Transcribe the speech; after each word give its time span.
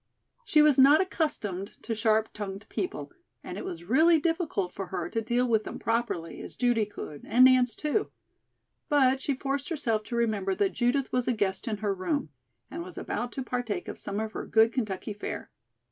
She 0.45 0.63
was 0.63 0.79
not 0.79 0.99
accustomed 0.99 1.73
to 1.83 1.93
sharp 1.93 2.33
tongued 2.33 2.65
people, 2.69 3.11
and 3.43 3.55
it 3.55 3.63
was 3.63 3.83
really 3.83 4.19
difficult 4.19 4.73
for 4.73 4.87
her 4.87 5.09
to 5.11 5.21
deal 5.21 5.47
with 5.47 5.63
them 5.63 5.77
properly, 5.77 6.41
as 6.41 6.55
Judy 6.55 6.87
could, 6.87 7.21
and 7.23 7.45
Nance, 7.45 7.75
too. 7.75 8.09
But 8.89 9.21
she 9.21 9.35
forced 9.35 9.69
herself 9.69 10.01
to 10.05 10.15
remember 10.15 10.55
that 10.55 10.69
Judith 10.71 11.11
was 11.13 11.27
a 11.27 11.33
guest 11.33 11.67
in 11.67 11.77
her 11.85 11.93
room, 11.93 12.29
and 12.71 12.81
was 12.81 12.97
about 12.97 13.31
to 13.33 13.43
partake 13.43 13.87
of 13.87 13.99
some 13.99 14.19
of 14.19 14.31
her 14.31 14.47
good 14.47 14.73
Kentucky 14.73 15.13
fare. 15.13 15.51